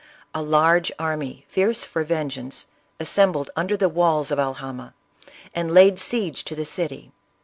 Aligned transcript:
A 0.33 0.41
large 0.41 0.91
army, 0.97 1.45
fierce 1.47 1.85
for 1.85 2.03
vengeance, 2.03 2.65
assembled 2.99 3.51
under 3.55 3.77
the 3.77 3.87
walls 3.87 4.31
of 4.31 4.39
Alhama, 4.39 4.95
and 5.53 5.71
laid 5.71 5.99
siege 5.99 6.43
to 6.45 6.55
the 6.55 6.65
city. 6.65 7.11